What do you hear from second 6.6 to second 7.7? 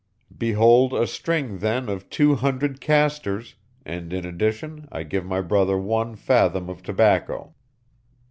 of tobacco."